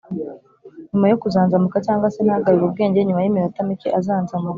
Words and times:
nyuma 0.91 1.07
yo 1.11 1.19
kuzanzamuka 1.21 1.77
cyangwa 1.85 2.07
se 2.13 2.19
ntagarure 2.25 2.65
ubwenge 2.65 2.99
nyuma 3.05 3.21
y 3.21 3.29
iminota 3.29 3.59
mike 3.67 3.89
azanzamutse 3.99 4.47